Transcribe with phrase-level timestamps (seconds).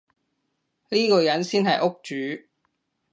[0.89, 2.41] 呢個人先係屋主